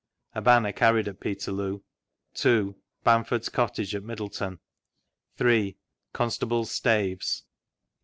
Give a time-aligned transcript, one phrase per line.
[0.33, 1.83] A Banner carried at Petctloo.
[2.33, 2.75] 2.
[3.03, 4.57] Bamford's Cottage M MiddleCon.
[5.37, 5.77] 3.
[6.11, 7.43] Constables' Staves.